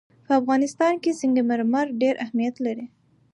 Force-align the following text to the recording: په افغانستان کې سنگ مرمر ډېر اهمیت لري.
په 0.25 0.31
افغانستان 0.41 0.93
کې 1.03 1.17
سنگ 1.19 1.37
مرمر 1.49 1.85
ډېر 2.01 2.15
اهمیت 2.25 2.55
لري. 2.65 2.85